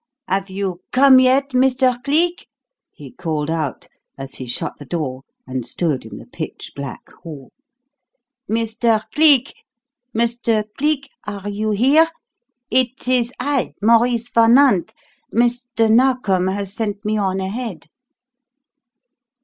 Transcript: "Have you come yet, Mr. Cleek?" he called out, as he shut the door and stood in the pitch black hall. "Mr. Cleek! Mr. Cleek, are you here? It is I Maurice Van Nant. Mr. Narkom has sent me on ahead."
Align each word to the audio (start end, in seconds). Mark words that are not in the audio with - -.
"Have 0.27 0.49
you 0.49 0.81
come 0.91 1.19
yet, 1.19 1.51
Mr. 1.51 2.03
Cleek?" 2.03 2.47
he 2.91 3.11
called 3.11 3.51
out, 3.51 3.87
as 4.17 4.33
he 4.41 4.47
shut 4.47 4.77
the 4.79 4.85
door 4.85 5.21
and 5.45 5.63
stood 5.63 6.07
in 6.07 6.17
the 6.17 6.25
pitch 6.25 6.71
black 6.75 7.11
hall. 7.21 7.51
"Mr. 8.49 9.03
Cleek! 9.13 9.53
Mr. 10.11 10.63
Cleek, 10.75 11.07
are 11.27 11.49
you 11.49 11.69
here? 11.69 12.07
It 12.71 13.07
is 13.07 13.31
I 13.39 13.75
Maurice 13.79 14.27
Van 14.31 14.55
Nant. 14.55 14.91
Mr. 15.31 15.87
Narkom 15.87 16.47
has 16.47 16.73
sent 16.73 17.05
me 17.05 17.19
on 17.19 17.39
ahead." 17.39 17.85